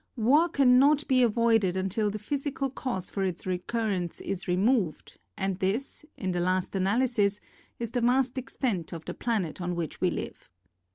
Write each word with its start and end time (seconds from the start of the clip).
War 0.17 0.49
can 0.49 0.79
not 0.79 1.07
be 1.07 1.21
avoided 1.21 1.77
until 1.77 2.09
the 2.09 2.17
physi 2.17 2.55
cal 2.57 2.71
cause 2.71 3.11
for 3.11 3.21
its 3.23 3.45
recurrence 3.45 4.19
is 4.19 4.47
removed 4.47 5.19
and 5.37 5.59
this, 5.59 6.03
in 6.17 6.31
the 6.31 6.39
last 6.39 6.75
analysis, 6.75 7.39
is 7.77 7.91
the 7.91 8.01
vast 8.01 8.35
extent 8.39 8.93
of 8.93 9.05
the 9.05 9.13
planet 9.13 9.61
on 9.61 9.75
which 9.75 10.01
we 10.01 10.09
live. 10.09 10.49